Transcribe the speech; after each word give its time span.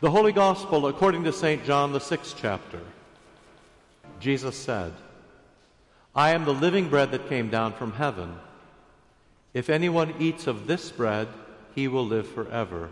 The 0.00 0.12
Holy 0.12 0.30
Gospel 0.30 0.86
according 0.86 1.24
to 1.24 1.32
St. 1.32 1.64
John, 1.64 1.92
the 1.92 1.98
sixth 1.98 2.36
chapter. 2.40 2.78
Jesus 4.20 4.56
said, 4.56 4.92
I 6.14 6.30
am 6.30 6.44
the 6.44 6.54
living 6.54 6.88
bread 6.88 7.10
that 7.10 7.28
came 7.28 7.50
down 7.50 7.72
from 7.72 7.90
heaven. 7.94 8.36
If 9.54 9.68
anyone 9.68 10.14
eats 10.20 10.46
of 10.46 10.68
this 10.68 10.92
bread, 10.92 11.26
he 11.74 11.88
will 11.88 12.06
live 12.06 12.28
forever. 12.28 12.90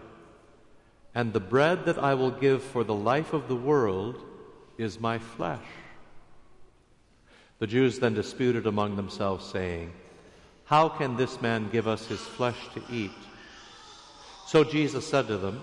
And 1.14 1.32
the 1.32 1.38
bread 1.38 1.84
that 1.84 1.96
I 1.96 2.14
will 2.14 2.32
give 2.32 2.64
for 2.64 2.82
the 2.82 2.94
life 2.94 3.32
of 3.32 3.46
the 3.46 3.54
world 3.54 4.20
is 4.76 4.98
my 4.98 5.20
flesh. 5.20 5.64
The 7.60 7.68
Jews 7.68 8.00
then 8.00 8.14
disputed 8.14 8.66
among 8.66 8.96
themselves, 8.96 9.46
saying, 9.48 9.92
How 10.64 10.88
can 10.88 11.16
this 11.16 11.40
man 11.40 11.70
give 11.70 11.86
us 11.86 12.04
his 12.06 12.20
flesh 12.20 12.58
to 12.74 12.82
eat? 12.90 13.12
So 14.48 14.64
Jesus 14.64 15.06
said 15.06 15.28
to 15.28 15.38
them, 15.38 15.62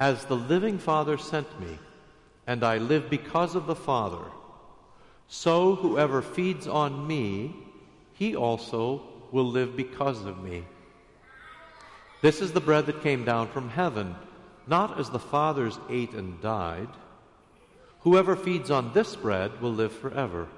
As 0.00 0.24
the 0.24 0.36
living 0.36 0.78
Father 0.78 1.18
sent 1.18 1.60
me, 1.60 1.78
and 2.46 2.64
I 2.64 2.78
live 2.78 3.10
because 3.10 3.54
of 3.54 3.66
the 3.66 3.76
Father, 3.76 4.24
so 5.28 5.74
whoever 5.74 6.22
feeds 6.22 6.66
on 6.66 7.06
me, 7.06 7.54
he 8.14 8.34
also 8.34 9.02
will 9.30 9.44
live 9.44 9.76
because 9.76 10.24
of 10.24 10.42
me. 10.42 10.64
This 12.22 12.40
is 12.40 12.52
the 12.52 12.60
bread 12.60 12.86
that 12.86 13.02
came 13.02 13.24
down 13.26 13.48
from 13.48 13.68
heaven, 13.68 14.16
not 14.66 14.98
as 14.98 15.10
the 15.10 15.18
fathers 15.18 15.78
ate 15.90 16.12
and 16.12 16.40
died. 16.40 16.88
Whoever 18.00 18.36
feeds 18.36 18.70
on 18.70 18.94
this 18.94 19.14
bread 19.14 19.60
will 19.60 19.72
live 19.72 19.92
forever. 19.92 20.48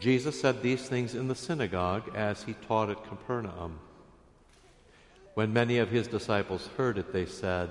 Jesus 0.00 0.40
said 0.40 0.62
these 0.62 0.88
things 0.88 1.14
in 1.14 1.28
the 1.28 1.34
synagogue 1.36 2.10
as 2.14 2.42
he 2.42 2.54
taught 2.54 2.90
at 2.90 3.04
Capernaum. 3.08 3.78
When 5.34 5.52
many 5.52 5.78
of 5.78 5.90
his 5.90 6.08
disciples 6.08 6.68
heard 6.76 6.98
it, 6.98 7.12
they 7.12 7.26
said, 7.26 7.70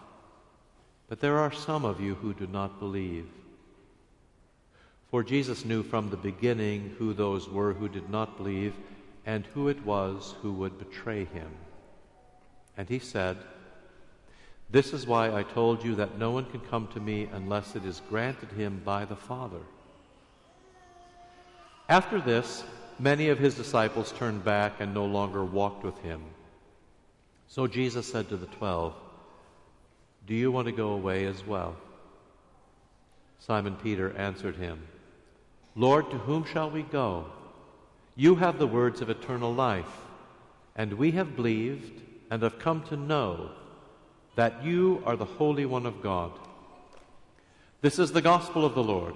But 1.11 1.19
there 1.19 1.39
are 1.39 1.51
some 1.51 1.83
of 1.83 1.99
you 1.99 2.15
who 2.15 2.33
do 2.33 2.47
not 2.47 2.79
believe. 2.79 3.27
For 5.09 5.23
Jesus 5.23 5.65
knew 5.65 5.83
from 5.83 6.09
the 6.09 6.15
beginning 6.15 6.95
who 6.97 7.13
those 7.13 7.49
were 7.49 7.73
who 7.73 7.89
did 7.89 8.09
not 8.09 8.37
believe 8.37 8.73
and 9.25 9.45
who 9.47 9.67
it 9.67 9.85
was 9.85 10.35
who 10.41 10.53
would 10.53 10.79
betray 10.79 11.25
him. 11.25 11.49
And 12.77 12.87
he 12.87 12.97
said, 12.97 13.35
This 14.69 14.93
is 14.93 15.05
why 15.05 15.35
I 15.35 15.43
told 15.43 15.83
you 15.83 15.95
that 15.95 16.17
no 16.17 16.31
one 16.31 16.45
can 16.45 16.61
come 16.61 16.87
to 16.93 17.01
me 17.01 17.27
unless 17.33 17.75
it 17.75 17.83
is 17.83 18.01
granted 18.07 18.53
him 18.53 18.81
by 18.85 19.03
the 19.03 19.17
Father. 19.17 19.63
After 21.89 22.21
this, 22.21 22.63
many 22.99 23.27
of 23.27 23.37
his 23.37 23.55
disciples 23.55 24.13
turned 24.13 24.45
back 24.45 24.79
and 24.79 24.93
no 24.93 25.03
longer 25.03 25.43
walked 25.43 25.83
with 25.83 25.97
him. 25.97 26.23
So 27.49 27.67
Jesus 27.67 28.09
said 28.09 28.29
to 28.29 28.37
the 28.37 28.45
twelve, 28.45 28.95
Do 30.31 30.37
you 30.37 30.49
want 30.49 30.67
to 30.67 30.71
go 30.71 30.91
away 30.93 31.25
as 31.25 31.45
well? 31.45 31.75
Simon 33.39 33.75
Peter 33.75 34.15
answered 34.15 34.55
him, 34.55 34.87
Lord, 35.75 36.09
to 36.09 36.17
whom 36.19 36.45
shall 36.45 36.71
we 36.71 36.83
go? 36.83 37.25
You 38.15 38.35
have 38.35 38.57
the 38.57 38.65
words 38.65 39.01
of 39.01 39.09
eternal 39.09 39.53
life, 39.53 39.91
and 40.73 40.93
we 40.93 41.11
have 41.11 41.35
believed 41.35 42.01
and 42.29 42.43
have 42.43 42.59
come 42.59 42.81
to 42.83 42.95
know 42.95 43.51
that 44.35 44.63
you 44.63 45.03
are 45.05 45.17
the 45.17 45.25
Holy 45.25 45.65
One 45.65 45.85
of 45.85 46.01
God. 46.01 46.31
This 47.81 47.99
is 47.99 48.13
the 48.13 48.21
gospel 48.21 48.63
of 48.63 48.73
the 48.73 48.81
Lord. 48.81 49.15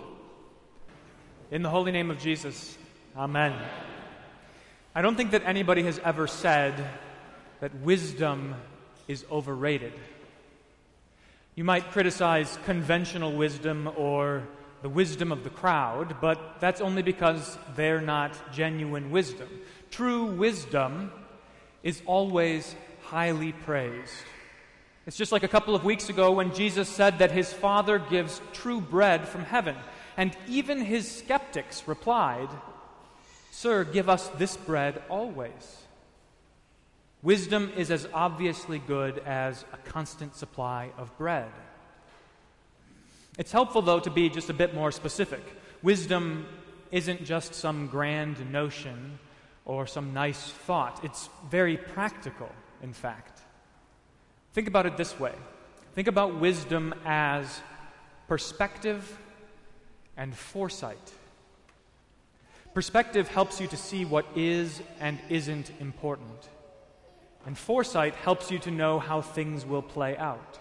In 1.49 1.61
the 1.61 1.69
holy 1.69 1.93
name 1.93 2.11
of 2.11 2.19
Jesus, 2.19 2.77
Amen. 3.15 3.53
I 4.93 5.01
don't 5.01 5.15
think 5.15 5.31
that 5.31 5.45
anybody 5.45 5.83
has 5.83 5.97
ever 5.99 6.27
said 6.27 6.73
that 7.61 7.73
wisdom 7.73 8.55
is 9.07 9.23
overrated. 9.31 9.93
You 11.55 11.63
might 11.63 11.91
criticize 11.91 12.59
conventional 12.65 13.31
wisdom 13.31 13.89
or 13.95 14.45
the 14.81 14.89
wisdom 14.89 15.31
of 15.31 15.45
the 15.45 15.49
crowd, 15.49 16.17
but 16.19 16.59
that's 16.59 16.81
only 16.81 17.01
because 17.01 17.57
they're 17.77 18.01
not 18.01 18.51
genuine 18.51 19.09
wisdom. 19.09 19.47
True 19.89 20.25
wisdom 20.25 21.13
is 21.81 22.01
always 22.05 22.75
highly 23.03 23.53
praised. 23.53 24.11
It's 25.07 25.15
just 25.15 25.31
like 25.31 25.43
a 25.43 25.47
couple 25.47 25.75
of 25.75 25.85
weeks 25.85 26.09
ago 26.09 26.33
when 26.33 26.53
Jesus 26.53 26.89
said 26.89 27.19
that 27.19 27.31
his 27.31 27.53
Father 27.53 27.99
gives 27.99 28.41
true 28.51 28.81
bread 28.81 29.25
from 29.25 29.45
heaven. 29.45 29.77
And 30.17 30.35
even 30.49 30.83
his 30.83 31.09
skeptics 31.09 31.87
replied, 31.87 32.49
Sir, 33.51 33.85
give 33.85 34.09
us 34.09 34.27
this 34.37 34.57
bread 34.57 35.01
always. 35.07 35.84
Wisdom 37.25 37.71
is 37.75 37.89
as 37.89 38.07
obviously 38.13 38.77
good 38.77 39.17
as 39.25 39.65
a 39.73 39.77
constant 39.77 40.35
supply 40.35 40.91
of 40.95 41.17
bread. 41.17 41.49
It's 43.39 43.51
helpful, 43.51 43.81
though, 43.81 43.99
to 43.99 44.11
be 44.11 44.29
just 44.29 44.51
a 44.51 44.53
bit 44.53 44.75
more 44.75 44.91
specific. 44.91 45.41
Wisdom 45.81 46.45
isn't 46.91 47.25
just 47.25 47.55
some 47.55 47.87
grand 47.87 48.51
notion 48.51 49.17
or 49.65 49.87
some 49.87 50.13
nice 50.13 50.51
thought, 50.51 51.03
it's 51.03 51.27
very 51.49 51.77
practical, 51.77 52.51
in 52.83 52.93
fact. 52.93 53.41
Think 54.53 54.67
about 54.67 54.85
it 54.85 54.95
this 54.95 55.19
way 55.19 55.33
think 55.95 56.07
about 56.07 56.39
wisdom 56.39 56.93
as 57.05 57.59
perspective 58.27 59.17
and 60.15 60.35
foresight. 60.35 61.11
Perspective 62.75 63.29
helps 63.29 63.59
you 63.59 63.65
to 63.65 63.77
see 63.77 64.05
what 64.05 64.27
is 64.35 64.79
and 64.99 65.17
isn't 65.29 65.71
important. 65.79 66.49
And 67.45 67.57
foresight 67.57 68.15
helps 68.15 68.49
you 68.49 68.59
to 68.59 68.71
know 68.71 68.99
how 68.99 69.21
things 69.21 69.65
will 69.65 69.81
play 69.81 70.17
out. 70.17 70.59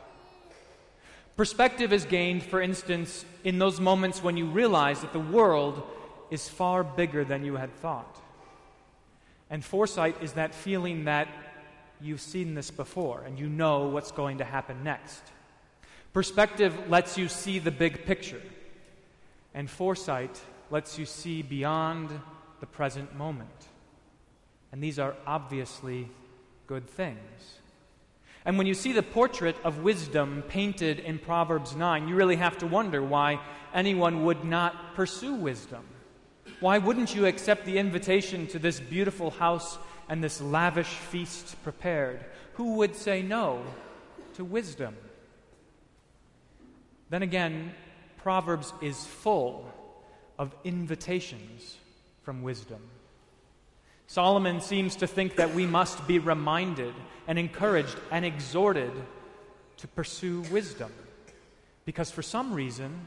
Perspective 1.37 1.93
is 1.93 2.05
gained, 2.05 2.43
for 2.43 2.61
instance, 2.61 3.25
in 3.43 3.59
those 3.59 3.81
moments 3.81 4.23
when 4.23 4.37
you 4.37 4.47
realize 4.47 5.01
that 5.01 5.13
the 5.13 5.19
world 5.19 5.83
is 6.31 6.49
far 6.49 6.85
bigger 6.85 7.25
than 7.25 7.45
you 7.45 7.57
had 7.57 7.75
thought. 7.77 8.21
And 9.51 9.65
foresight 9.65 10.23
is 10.23 10.35
that 10.35 10.55
feeling 10.55 11.05
that 11.05 11.29
you've 12.01 12.21
seen 12.21 12.55
this 12.55 12.71
before 12.71 13.23
and 13.27 13.39
you 13.39 13.49
know 13.49 13.87
what's 13.87 14.13
going 14.13 14.39
to 14.39 14.45
happen 14.45 14.85
next. 14.85 15.23
Perspective 16.13 16.89
lets 16.89 17.19
you 17.19 17.29
see 17.29 17.59
the 17.59 17.71
big 17.71 18.07
picture. 18.07 18.43
And 19.55 19.69
foresight 19.69 20.41
lets 20.71 20.99
you 20.99 21.07
see 21.07 21.43
beyond 21.43 22.11
the 22.61 22.67
present 22.67 23.17
moment. 23.17 23.69
And 24.71 24.83
these 24.83 24.99
are 24.99 25.15
obviously 25.27 26.09
good 26.67 26.89
things. 26.89 27.59
And 28.45 28.59
when 28.59 28.67
you 28.67 28.75
see 28.75 28.93
the 28.93 29.03
portrait 29.03 29.57
of 29.65 29.79
wisdom 29.79 30.43
painted 30.49 30.99
in 30.99 31.19
Proverbs 31.19 31.75
9, 31.75 32.09
you 32.09 32.15
really 32.15 32.37
have 32.37 32.59
to 32.59 32.67
wonder 32.67 33.03
why 33.03 33.41
anyone 33.73 34.25
would 34.25 34.45
not 34.45 34.95
pursue 34.95 35.35
wisdom. 35.35 35.85
Why 36.61 36.79
wouldn't 36.79 37.15
you 37.15 37.27
accept 37.27 37.65
the 37.65 37.79
invitation 37.79 38.47
to 38.49 38.59
this 38.59 38.81
beautiful 38.81 39.31
house 39.31 39.79
and 40.09 40.23
this 40.23 40.41
lavish 40.41 40.89
feast 40.89 41.63
prepared? 41.63 42.25
Who 42.55 42.75
would 42.75 42.95
say 42.95 43.23
no 43.23 43.63
to 44.35 44.45
wisdom? 44.45 44.97
Then 47.09 47.23
again, 47.23 47.75
Proverbs 48.19 48.73
is 48.81 49.05
full 49.05 49.71
of 50.39 50.55
invitations 50.65 51.77
from 52.23 52.43
wisdom. 52.43 52.81
Solomon 54.07 54.61
seems 54.61 54.97
to 54.97 55.07
think 55.07 55.37
that 55.37 55.55
we 55.55 55.67
must 55.67 56.07
be 56.07 56.19
reminded 56.19 56.95
and 57.27 57.39
encouraged 57.39 57.97
and 58.11 58.25
exhorted 58.25 58.93
to 59.79 59.89
pursue 59.89 60.43
wisdom 60.53 60.93
because 61.85 62.11
for 62.11 62.23
some 62.23 62.53
reason 62.53 63.01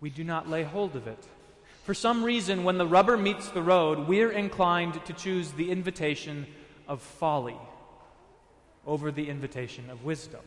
we 0.00 0.10
do 0.10 0.24
not 0.24 0.48
lay 0.48 0.62
hold 0.62 0.96
of 0.96 1.06
it. 1.06 1.22
For 1.84 1.94
some 1.94 2.24
reason, 2.24 2.64
when 2.64 2.78
the 2.78 2.86
rubber 2.86 3.16
meets 3.16 3.48
the 3.50 3.62
road, 3.62 4.08
we're 4.08 4.30
inclined 4.30 5.04
to 5.04 5.12
choose 5.12 5.52
the 5.52 5.70
invitation 5.70 6.46
of 6.88 7.02
folly 7.02 7.56
over 8.86 9.10
the 9.10 9.28
invitation 9.28 9.90
of 9.90 10.04
wisdom. 10.04 10.40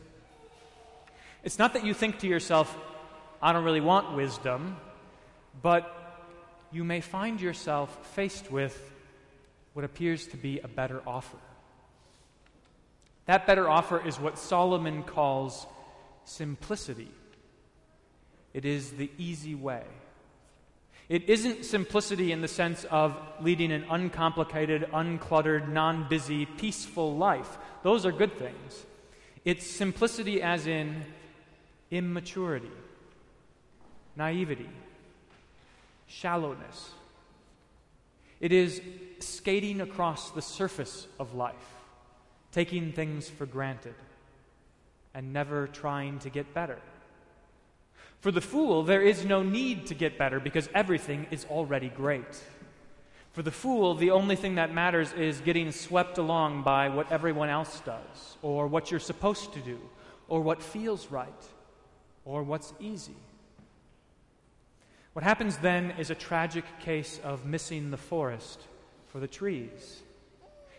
It's 1.44 1.58
not 1.58 1.74
that 1.74 1.84
you 1.84 1.94
think 1.94 2.18
to 2.20 2.26
yourself, 2.26 2.76
I 3.40 3.52
don't 3.52 3.64
really 3.64 3.80
want 3.80 4.16
wisdom, 4.16 4.76
but 5.62 5.94
you 6.72 6.82
may 6.82 7.00
find 7.00 7.40
yourself 7.40 8.14
faced 8.14 8.50
with 8.50 8.92
what 9.78 9.84
appears 9.84 10.26
to 10.26 10.36
be 10.36 10.58
a 10.58 10.66
better 10.66 11.00
offer. 11.06 11.36
That 13.26 13.46
better 13.46 13.68
offer 13.68 14.04
is 14.04 14.18
what 14.18 14.36
Solomon 14.36 15.04
calls 15.04 15.68
simplicity. 16.24 17.12
It 18.52 18.64
is 18.64 18.90
the 18.90 19.08
easy 19.18 19.54
way. 19.54 19.84
It 21.08 21.30
isn't 21.30 21.64
simplicity 21.64 22.32
in 22.32 22.40
the 22.40 22.48
sense 22.48 22.86
of 22.86 23.16
leading 23.40 23.70
an 23.70 23.84
uncomplicated, 23.88 24.88
uncluttered, 24.92 25.68
non 25.68 26.08
busy, 26.08 26.44
peaceful 26.44 27.16
life. 27.16 27.56
Those 27.84 28.04
are 28.04 28.10
good 28.10 28.36
things. 28.36 28.84
It's 29.44 29.64
simplicity 29.64 30.42
as 30.42 30.66
in 30.66 31.04
immaturity, 31.92 32.72
naivety, 34.16 34.70
shallowness. 36.08 36.90
It 38.40 38.52
is 38.52 38.80
skating 39.20 39.80
across 39.80 40.30
the 40.30 40.42
surface 40.42 41.06
of 41.18 41.34
life, 41.34 41.54
taking 42.52 42.92
things 42.92 43.28
for 43.28 43.46
granted, 43.46 43.94
and 45.14 45.32
never 45.32 45.66
trying 45.66 46.18
to 46.20 46.30
get 46.30 46.54
better. 46.54 46.78
For 48.20 48.30
the 48.30 48.40
fool, 48.40 48.82
there 48.82 49.02
is 49.02 49.24
no 49.24 49.42
need 49.42 49.86
to 49.86 49.94
get 49.94 50.18
better 50.18 50.40
because 50.40 50.68
everything 50.74 51.26
is 51.30 51.44
already 51.46 51.88
great. 51.88 52.42
For 53.32 53.42
the 53.42 53.50
fool, 53.50 53.94
the 53.94 54.10
only 54.10 54.34
thing 54.34 54.56
that 54.56 54.74
matters 54.74 55.12
is 55.12 55.40
getting 55.40 55.70
swept 55.70 56.18
along 56.18 56.62
by 56.62 56.88
what 56.88 57.12
everyone 57.12 57.48
else 57.48 57.80
does, 57.80 58.36
or 58.42 58.66
what 58.66 58.90
you're 58.90 58.98
supposed 58.98 59.52
to 59.52 59.60
do, 59.60 59.78
or 60.28 60.40
what 60.40 60.62
feels 60.62 61.10
right, 61.10 61.44
or 62.24 62.42
what's 62.42 62.72
easy. 62.80 63.16
What 65.18 65.24
happens 65.24 65.56
then 65.56 65.94
is 65.98 66.10
a 66.10 66.14
tragic 66.14 66.64
case 66.78 67.18
of 67.24 67.44
missing 67.44 67.90
the 67.90 67.96
forest 67.96 68.62
for 69.08 69.18
the 69.18 69.26
trees. 69.26 70.00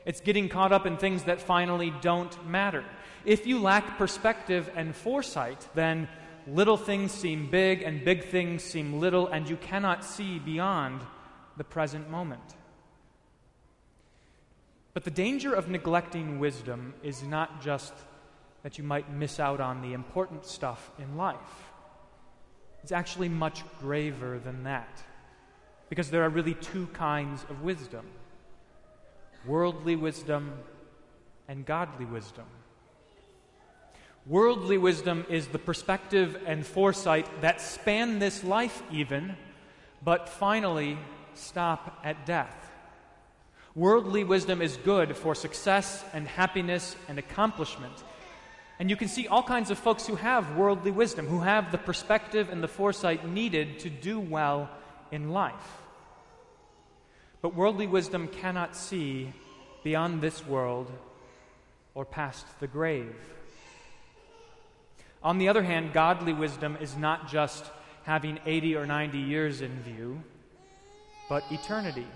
It's 0.06 0.22
getting 0.22 0.48
caught 0.48 0.72
up 0.72 0.86
in 0.86 0.96
things 0.96 1.24
that 1.24 1.42
finally 1.42 1.92
don't 2.00 2.48
matter. 2.48 2.86
If 3.26 3.46
you 3.46 3.60
lack 3.60 3.98
perspective 3.98 4.72
and 4.78 4.96
foresight, 4.96 5.68
then 5.76 6.08
little 6.48 6.78
things 6.78 7.12
seem 7.12 7.52
big 7.52 7.82
and 7.82 8.06
big 8.06 8.28
things 8.28 8.64
seem 8.64 9.02
little, 9.02 9.28
and 9.28 9.50
you 9.50 9.58
cannot 9.58 10.06
see 10.06 10.40
beyond 10.40 11.02
the 11.58 11.66
present 11.66 12.10
moment. 12.10 12.56
But 14.94 15.04
the 15.04 15.12
danger 15.12 15.54
of 15.54 15.68
neglecting 15.68 16.40
wisdom 16.40 16.94
is 17.04 17.24
not 17.24 17.62
just 17.62 17.92
that 18.64 18.78
you 18.78 18.86
might 18.86 19.12
miss 19.12 19.38
out 19.38 19.60
on 19.60 19.82
the 19.82 19.92
important 19.92 20.46
stuff 20.46 20.92
in 20.98 21.18
life. 21.18 21.69
It's 22.84 22.92
actually 22.92 23.30
much 23.30 23.64
graver 23.80 24.40
than 24.40 24.64
that. 24.64 25.04
Because 25.90 26.12
there 26.12 26.24
are 26.24 26.30
really 26.30 26.54
two 26.54 26.88
kinds 26.88 27.44
of 27.50 27.62
wisdom 27.62 28.06
worldly 29.46 29.96
wisdom 29.96 30.52
and 31.48 31.66
godly 31.66 32.06
wisdom. 32.06 32.46
Worldly 34.26 34.78
wisdom 34.78 35.26
is 35.30 35.48
the 35.48 35.58
perspective 35.58 36.38
and 36.46 36.66
foresight 36.66 37.42
that 37.42 37.62
span 37.62 38.20
this 38.20 38.44
life, 38.44 38.84
even, 38.92 39.36
but 40.04 40.30
finally 40.30 40.98
stop 41.34 42.00
at 42.04 42.26
death. 42.26 42.70
Worldly 43.76 44.24
wisdom 44.24 44.62
is 44.62 44.78
good 44.78 45.16
for 45.16 45.34
success 45.34 46.04
and 46.14 46.28
happiness 46.28 46.96
and 47.08 47.18
accomplishment. 47.18 47.94
And 48.80 48.90
you 48.90 48.96
can 48.96 49.10
see 49.10 49.28
all 49.28 49.44
kinds 49.44 49.72
of 49.72 49.78
folks 49.78 50.08
who 50.08 50.16
have 50.16 50.56
worldly 50.56 50.92
wisdom, 50.92 51.28
who 51.28 51.42
have 51.42 51.72
the 51.72 51.78
perspective 51.78 52.50
and 52.50 52.64
the 52.64 52.68
foresight 52.68 53.28
needed 53.28 53.80
to 53.80 53.90
do 53.90 54.22
well 54.22 54.70
in 55.12 55.32
life. 55.32 55.82
But 57.42 57.56
worldly 57.56 57.88
wisdom 57.88 58.30
cannot 58.30 58.78
see 58.78 59.34
beyond 59.84 60.22
this 60.22 60.46
world 60.46 60.90
or 61.94 62.06
past 62.06 62.46
the 62.62 62.68
grave. 62.68 63.14
On 65.22 65.38
the 65.38 65.50
other 65.50 65.64
hand, 65.64 65.92
godly 65.92 66.32
wisdom 66.32 66.78
is 66.80 66.96
not 66.96 67.28
just 67.28 67.66
having 68.04 68.40
80 68.46 68.78
or 68.78 68.86
90 68.86 69.18
years 69.20 69.60
in 69.60 69.78
view, 69.82 70.24
but 71.28 71.44
eternity. 71.52 72.08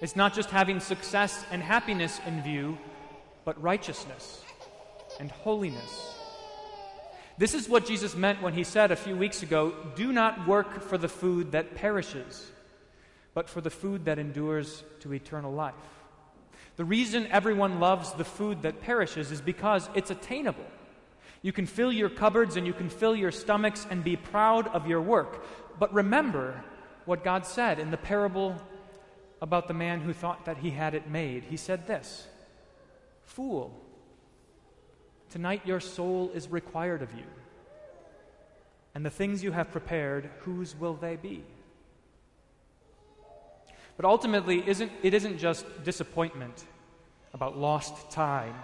It's 0.00 0.14
not 0.14 0.34
just 0.34 0.50
having 0.50 0.78
success 0.78 1.44
and 1.50 1.60
happiness 1.60 2.20
in 2.26 2.42
view, 2.42 2.78
but 3.44 3.60
righteousness 3.60 4.44
and 5.20 5.30
holiness. 5.30 6.14
This 7.36 7.54
is 7.54 7.68
what 7.68 7.86
Jesus 7.86 8.14
meant 8.14 8.42
when 8.42 8.54
he 8.54 8.62
said 8.64 8.92
a 8.92 8.96
few 8.96 9.16
weeks 9.16 9.42
ago 9.42 9.74
do 9.96 10.12
not 10.12 10.46
work 10.46 10.82
for 10.82 10.96
the 10.96 11.08
food 11.08 11.52
that 11.52 11.74
perishes, 11.74 12.50
but 13.34 13.48
for 13.48 13.60
the 13.60 13.70
food 13.70 14.04
that 14.04 14.18
endures 14.18 14.84
to 15.00 15.12
eternal 15.12 15.52
life. 15.52 15.74
The 16.76 16.84
reason 16.84 17.26
everyone 17.28 17.80
loves 17.80 18.12
the 18.12 18.24
food 18.24 18.62
that 18.62 18.80
perishes 18.80 19.30
is 19.30 19.40
because 19.40 19.88
it's 19.94 20.10
attainable. 20.10 20.66
You 21.42 21.52
can 21.52 21.66
fill 21.66 21.92
your 21.92 22.08
cupboards 22.08 22.56
and 22.56 22.66
you 22.66 22.72
can 22.72 22.88
fill 22.88 23.14
your 23.14 23.30
stomachs 23.30 23.86
and 23.90 24.02
be 24.02 24.16
proud 24.16 24.66
of 24.68 24.86
your 24.86 25.00
work. 25.00 25.44
But 25.78 25.92
remember 25.92 26.64
what 27.04 27.22
God 27.22 27.46
said 27.46 27.78
in 27.78 27.90
the 27.90 27.96
parable 27.96 28.56
about 29.42 29.68
the 29.68 29.74
man 29.74 30.00
who 30.00 30.12
thought 30.12 30.46
that 30.46 30.58
he 30.58 30.70
had 30.70 30.94
it 30.94 31.10
made. 31.10 31.44
He 31.44 31.56
said 31.56 31.86
this 31.86 32.26
Fool, 33.24 33.78
tonight 35.34 35.62
your 35.66 35.80
soul 35.80 36.30
is 36.32 36.46
required 36.48 37.02
of 37.02 37.12
you. 37.12 37.24
And 38.94 39.04
the 39.04 39.10
things 39.10 39.42
you 39.42 39.50
have 39.50 39.72
prepared, 39.72 40.30
whose 40.42 40.76
will 40.78 40.94
they 40.94 41.16
be? 41.16 41.42
But 43.96 44.04
ultimately, 44.04 44.62
isn't, 44.64 44.92
it 45.02 45.12
isn't 45.12 45.38
just 45.38 45.66
disappointment 45.82 46.64
about 47.32 47.58
lost 47.58 48.12
time 48.12 48.54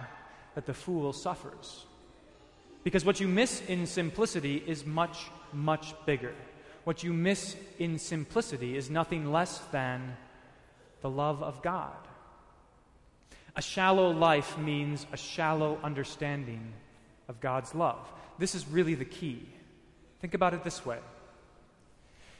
that 0.55 0.65
the 0.65 0.73
fool 0.73 1.11
suffers. 1.11 1.83
Because 2.85 3.03
what 3.03 3.19
you 3.19 3.27
miss 3.27 3.61
in 3.67 3.85
simplicity 3.85 4.63
is 4.65 4.85
much, 4.85 5.25
much 5.51 5.93
bigger. 6.05 6.33
What 6.85 7.03
you 7.03 7.11
miss 7.11 7.57
in 7.79 7.99
simplicity 7.99 8.77
is 8.77 8.89
nothing 8.89 9.29
less 9.29 9.57
than 9.73 10.15
the 11.01 11.09
love 11.09 11.43
of 11.43 11.61
God. 11.61 12.07
A 13.55 13.61
shallow 13.61 14.11
life 14.11 14.57
means 14.57 15.05
a 15.11 15.17
shallow 15.17 15.79
understanding 15.83 16.73
of 17.27 17.39
God's 17.39 17.75
love. 17.75 17.99
This 18.39 18.55
is 18.55 18.67
really 18.67 18.95
the 18.95 19.05
key. 19.05 19.47
Think 20.19 20.33
about 20.33 20.53
it 20.53 20.63
this 20.63 20.85
way 20.85 20.99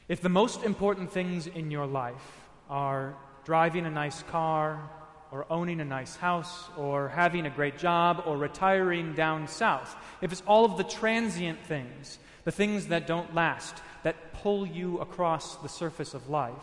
if 0.08 0.22
the 0.22 0.30
most 0.30 0.64
important 0.64 1.12
things 1.12 1.48
in 1.48 1.72
your 1.72 1.86
life 1.86 2.50
are 2.70 3.16
driving 3.46 3.86
a 3.86 3.90
nice 3.90 4.24
car, 4.24 4.90
or 5.32 5.46
owning 5.50 5.80
a 5.80 5.86
nice 5.86 6.18
house 6.18 6.70
or 6.78 7.08
having 7.08 7.46
a 7.46 7.50
great 7.50 7.78
job 7.78 8.24
or 8.26 8.38
retiring 8.38 9.14
down 9.14 9.48
south, 9.48 9.96
if 10.22 10.32
it's 10.32 10.44
all 10.46 10.66
of 10.66 10.78
the 10.78 10.84
transient 10.84 11.60
things, 11.66 12.20
the 12.44 12.52
things 12.52 12.88
that 12.88 13.08
don't 13.08 13.34
last, 13.34 13.82
that 14.04 14.34
pull 14.34 14.66
you 14.66 15.00
across 15.00 15.56
the 15.58 15.70
surface 15.70 16.14
of 16.14 16.30
life, 16.30 16.54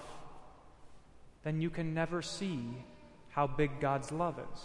then 1.45 1.61
you 1.63 1.71
can 1.71 1.95
never 1.95 2.21
see 2.21 2.61
how 3.39 3.47
big 3.47 3.79
God's 3.79 4.11
love 4.11 4.37
is. 4.53 4.61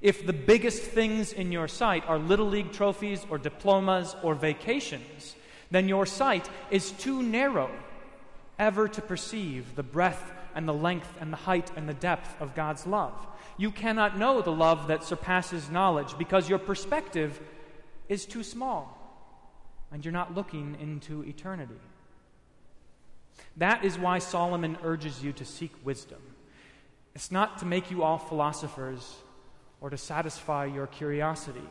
If 0.00 0.24
the 0.24 0.32
biggest 0.32 0.80
things 0.80 1.32
in 1.32 1.50
your 1.50 1.66
sight 1.66 2.04
are 2.06 2.20
Little 2.20 2.46
League 2.46 2.70
trophies 2.70 3.26
or 3.28 3.36
diplomas 3.36 4.14
or 4.22 4.36
vacations, 4.36 5.34
then 5.72 5.88
your 5.88 6.06
sight 6.06 6.48
is 6.70 6.92
too 6.92 7.20
narrow 7.20 7.68
ever 8.60 8.86
to 8.86 9.02
perceive 9.02 9.74
the 9.74 9.82
breadth 9.82 10.22
and 10.54 10.68
the 10.68 10.72
length 10.72 11.12
and 11.20 11.32
the 11.32 11.36
height 11.36 11.72
and 11.74 11.88
the 11.88 11.94
depth 11.94 12.40
of 12.40 12.54
God's 12.54 12.86
love. 12.86 13.26
You 13.56 13.72
cannot 13.72 14.16
know 14.16 14.40
the 14.40 14.52
love 14.52 14.86
that 14.86 15.02
surpasses 15.02 15.68
knowledge 15.68 16.16
because 16.16 16.48
your 16.48 16.60
perspective 16.60 17.40
is 18.08 18.24
too 18.24 18.44
small 18.44 18.96
and 19.90 20.04
you're 20.04 20.12
not 20.12 20.36
looking 20.36 20.76
into 20.80 21.24
eternity. 21.24 21.80
That 23.56 23.84
is 23.84 23.98
why 23.98 24.20
Solomon 24.20 24.78
urges 24.84 25.24
you 25.24 25.32
to 25.32 25.44
seek 25.44 25.72
wisdom. 25.82 26.20
It's 27.14 27.30
not 27.30 27.58
to 27.58 27.66
make 27.66 27.90
you 27.90 28.02
all 28.02 28.18
philosophers 28.18 29.16
or 29.80 29.90
to 29.90 29.98
satisfy 29.98 30.66
your 30.66 30.86
curiosity, 30.86 31.68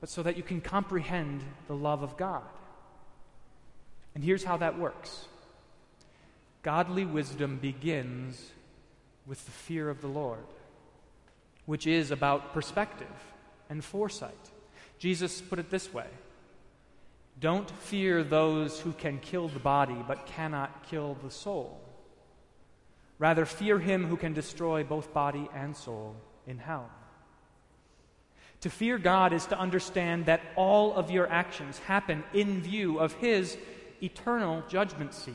but 0.00 0.08
so 0.08 0.22
that 0.22 0.36
you 0.36 0.42
can 0.42 0.60
comprehend 0.60 1.42
the 1.68 1.76
love 1.76 2.02
of 2.02 2.16
God. 2.16 2.42
And 4.14 4.24
here's 4.24 4.44
how 4.44 4.56
that 4.56 4.78
works 4.78 5.26
Godly 6.62 7.04
wisdom 7.04 7.56
begins 7.56 8.50
with 9.26 9.44
the 9.44 9.52
fear 9.52 9.88
of 9.88 10.00
the 10.00 10.08
Lord, 10.08 10.44
which 11.66 11.86
is 11.86 12.10
about 12.10 12.52
perspective 12.52 13.06
and 13.68 13.84
foresight. 13.84 14.34
Jesus 14.98 15.40
put 15.40 15.58
it 15.58 15.70
this 15.70 15.92
way 15.92 16.06
Don't 17.38 17.70
fear 17.70 18.22
those 18.24 18.80
who 18.80 18.92
can 18.92 19.18
kill 19.18 19.48
the 19.48 19.58
body 19.58 19.96
but 20.06 20.26
cannot 20.26 20.88
kill 20.90 21.16
the 21.22 21.30
soul. 21.30 21.80
Rather, 23.20 23.44
fear 23.44 23.78
him 23.78 24.06
who 24.06 24.16
can 24.16 24.32
destroy 24.32 24.82
both 24.82 25.12
body 25.12 25.46
and 25.54 25.76
soul 25.76 26.16
in 26.46 26.56
hell. 26.56 26.90
To 28.62 28.70
fear 28.70 28.96
God 28.96 29.34
is 29.34 29.44
to 29.46 29.58
understand 29.58 30.24
that 30.24 30.40
all 30.56 30.94
of 30.94 31.10
your 31.10 31.30
actions 31.30 31.78
happen 31.80 32.24
in 32.32 32.62
view 32.62 32.98
of 32.98 33.12
his 33.12 33.58
eternal 34.02 34.64
judgment 34.68 35.12
seat. 35.12 35.34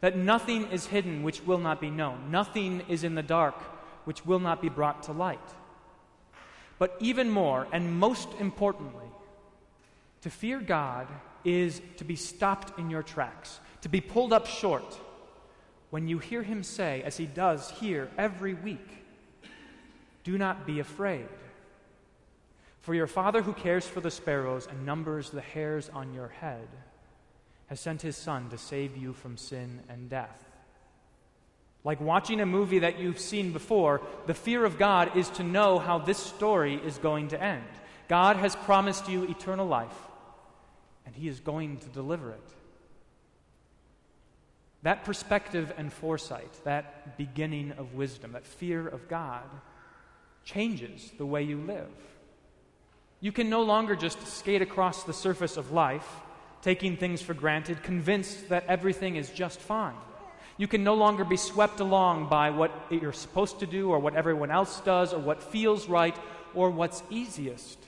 That 0.00 0.16
nothing 0.16 0.70
is 0.70 0.86
hidden 0.86 1.24
which 1.24 1.42
will 1.42 1.58
not 1.58 1.80
be 1.80 1.90
known, 1.90 2.30
nothing 2.30 2.82
is 2.88 3.02
in 3.02 3.16
the 3.16 3.24
dark 3.24 3.60
which 4.04 4.24
will 4.24 4.38
not 4.38 4.62
be 4.62 4.68
brought 4.68 5.02
to 5.04 5.12
light. 5.12 5.38
But 6.78 6.96
even 7.00 7.28
more, 7.28 7.66
and 7.72 7.98
most 7.98 8.28
importantly, 8.38 9.06
to 10.22 10.30
fear 10.30 10.60
God 10.60 11.08
is 11.44 11.80
to 11.96 12.04
be 12.04 12.14
stopped 12.14 12.78
in 12.78 12.88
your 12.88 13.02
tracks, 13.02 13.58
to 13.80 13.88
be 13.88 14.00
pulled 14.00 14.32
up 14.32 14.46
short 14.46 15.00
when 15.90 16.08
you 16.08 16.18
hear 16.18 16.42
Him 16.42 16.62
say, 16.62 17.02
as 17.02 17.16
He 17.16 17.26
does 17.26 17.70
here 17.70 18.08
every 18.18 18.54
week, 18.54 18.88
Do 20.24 20.36
not 20.36 20.66
be 20.66 20.80
afraid. 20.80 21.28
For 22.80 22.94
your 22.94 23.06
Father 23.06 23.42
who 23.42 23.52
cares 23.52 23.86
for 23.86 24.00
the 24.00 24.10
sparrows 24.10 24.66
and 24.66 24.86
numbers 24.86 25.30
the 25.30 25.40
hairs 25.40 25.90
on 25.92 26.14
your 26.14 26.28
head 26.28 26.68
has 27.66 27.80
sent 27.80 28.02
His 28.02 28.16
Son 28.16 28.48
to 28.50 28.58
save 28.58 28.96
you 28.96 29.12
from 29.12 29.36
sin 29.36 29.80
and 29.88 30.08
death. 30.08 30.44
Like 31.84 32.00
watching 32.00 32.40
a 32.40 32.46
movie 32.46 32.80
that 32.80 32.98
you've 32.98 33.20
seen 33.20 33.52
before, 33.52 34.02
the 34.26 34.34
fear 34.34 34.64
of 34.64 34.78
God 34.78 35.16
is 35.16 35.28
to 35.30 35.44
know 35.44 35.78
how 35.78 35.98
this 35.98 36.18
story 36.18 36.74
is 36.74 36.98
going 36.98 37.28
to 37.28 37.42
end. 37.42 37.64
God 38.08 38.36
has 38.36 38.56
promised 38.56 39.08
you 39.08 39.24
eternal 39.24 39.66
life, 39.66 39.96
and 41.04 41.14
He 41.14 41.28
is 41.28 41.38
going 41.38 41.76
to 41.78 41.88
deliver 41.88 42.30
it. 42.30 42.55
That 44.86 45.04
perspective 45.04 45.72
and 45.76 45.92
foresight, 45.92 46.60
that 46.62 47.18
beginning 47.18 47.72
of 47.72 47.94
wisdom, 47.94 48.30
that 48.34 48.46
fear 48.46 48.86
of 48.86 49.08
God, 49.08 49.42
changes 50.44 51.10
the 51.18 51.26
way 51.26 51.42
you 51.42 51.58
live. 51.58 51.90
You 53.18 53.32
can 53.32 53.50
no 53.50 53.62
longer 53.62 53.96
just 53.96 54.24
skate 54.28 54.62
across 54.62 55.02
the 55.02 55.12
surface 55.12 55.56
of 55.56 55.72
life, 55.72 56.06
taking 56.62 56.96
things 56.96 57.20
for 57.20 57.34
granted, 57.34 57.82
convinced 57.82 58.48
that 58.50 58.64
everything 58.68 59.16
is 59.16 59.28
just 59.30 59.58
fine. 59.58 59.96
You 60.56 60.68
can 60.68 60.84
no 60.84 60.94
longer 60.94 61.24
be 61.24 61.36
swept 61.36 61.80
along 61.80 62.28
by 62.28 62.50
what 62.50 62.70
you're 62.88 63.12
supposed 63.12 63.58
to 63.58 63.66
do 63.66 63.90
or 63.90 63.98
what 63.98 64.14
everyone 64.14 64.52
else 64.52 64.80
does 64.82 65.12
or 65.12 65.18
what 65.18 65.42
feels 65.42 65.88
right 65.88 66.16
or 66.54 66.70
what's 66.70 67.02
easiest. 67.10 67.80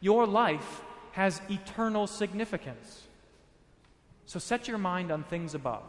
Your 0.00 0.26
life 0.26 0.80
has 1.12 1.42
eternal 1.50 2.06
significance. 2.06 3.02
So 4.24 4.38
set 4.38 4.68
your 4.68 4.78
mind 4.78 5.10
on 5.12 5.22
things 5.24 5.54
above 5.54 5.84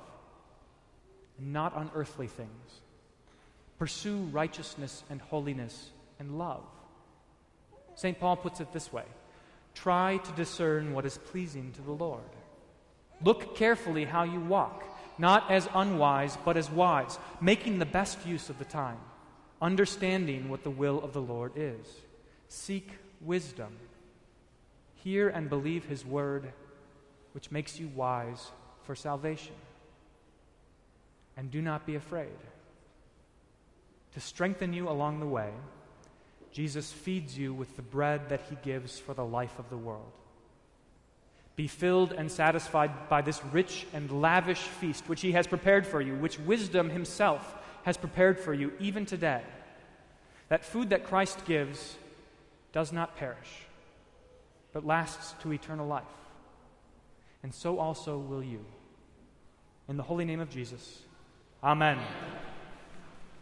not 1.41 1.75
on 1.75 1.91
earthly 1.95 2.27
things. 2.27 2.81
Pursue 3.79 4.17
righteousness 4.31 5.03
and 5.09 5.21
holiness 5.21 5.89
and 6.19 6.37
love. 6.37 6.63
St. 7.95 8.19
Paul 8.19 8.35
puts 8.35 8.59
it 8.59 8.71
this 8.71 8.93
way 8.93 9.05
Try 9.73 10.17
to 10.17 10.31
discern 10.33 10.93
what 10.93 11.05
is 11.05 11.17
pleasing 11.17 11.71
to 11.73 11.81
the 11.81 11.91
Lord. 11.91 12.21
Look 13.23 13.55
carefully 13.55 14.05
how 14.05 14.23
you 14.23 14.39
walk 14.39 14.83
not 15.21 15.51
as 15.51 15.69
unwise, 15.75 16.37
but 16.43 16.57
as 16.57 16.69
wise, 16.71 17.19
making 17.39 17.77
the 17.77 17.85
best 17.85 18.25
use 18.25 18.49
of 18.49 18.57
the 18.57 18.65
time, 18.65 18.97
understanding 19.61 20.49
what 20.49 20.63
the 20.63 20.69
will 20.69 21.01
of 21.03 21.13
the 21.13 21.21
Lord 21.21 21.51
is. 21.55 21.85
Seek 22.47 22.89
wisdom. 23.21 23.77
Hear 24.95 25.29
and 25.29 25.47
believe 25.47 25.85
his 25.85 26.03
word, 26.03 26.51
which 27.33 27.51
makes 27.51 27.79
you 27.79 27.87
wise 27.89 28.51
for 28.83 28.95
salvation. 28.95 29.53
And 31.41 31.49
do 31.49 31.59
not 31.59 31.87
be 31.87 31.95
afraid. 31.95 32.37
To 34.13 34.19
strengthen 34.19 34.73
you 34.73 34.87
along 34.87 35.19
the 35.19 35.25
way, 35.25 35.49
Jesus 36.51 36.91
feeds 36.91 37.35
you 37.35 37.51
with 37.51 37.75
the 37.75 37.81
bread 37.81 38.29
that 38.29 38.43
he 38.47 38.57
gives 38.61 38.99
for 38.99 39.15
the 39.15 39.25
life 39.25 39.57
of 39.57 39.67
the 39.71 39.77
world. 39.77 40.11
Be 41.55 41.65
filled 41.65 42.11
and 42.11 42.31
satisfied 42.31 43.09
by 43.09 43.23
this 43.23 43.43
rich 43.45 43.87
and 43.91 44.21
lavish 44.21 44.59
feast 44.59 45.09
which 45.09 45.21
He 45.21 45.31
has 45.31 45.47
prepared 45.47 45.87
for 45.87 45.99
you, 45.99 46.13
which 46.13 46.37
wisdom 46.37 46.91
Himself 46.91 47.55
has 47.85 47.97
prepared 47.97 48.39
for 48.39 48.53
you 48.53 48.73
even 48.79 49.07
today. 49.07 49.41
That 50.49 50.63
food 50.63 50.91
that 50.91 51.05
Christ 51.05 51.43
gives 51.45 51.95
does 52.71 52.93
not 52.93 53.17
perish, 53.17 53.65
but 54.73 54.85
lasts 54.85 55.33
to 55.41 55.51
eternal 55.51 55.87
life. 55.87 56.03
And 57.41 57.51
so 57.51 57.79
also 57.79 58.19
will 58.19 58.43
you. 58.43 58.63
In 59.89 59.97
the 59.97 60.03
holy 60.03 60.25
name 60.25 60.39
of 60.39 60.51
Jesus, 60.51 61.01
Amen. 61.63 61.99